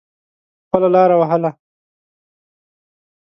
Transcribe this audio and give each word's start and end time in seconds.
خپله 0.67 0.87
لاره 0.95 1.15
وهله. 1.19 1.51